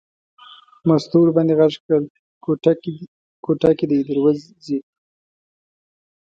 [0.87, 2.03] مستو ور باندې غږ کړل
[3.53, 4.79] کوټه کې دی در وځي.